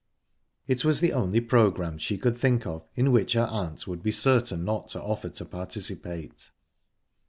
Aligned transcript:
It 0.67 0.83
was 0.83 0.99
the 0.99 1.13
only 1.13 1.39
programme 1.39 1.99
she 1.99 2.17
could 2.17 2.35
think 2.35 2.65
of 2.65 2.87
in 2.95 3.11
which 3.11 3.33
her 3.33 3.45
aunt 3.51 3.85
would 3.85 4.01
be 4.01 4.11
certain 4.11 4.65
not 4.65 4.87
to 4.87 5.03
offer 5.03 5.29
to 5.29 5.45
participate. 5.45 6.49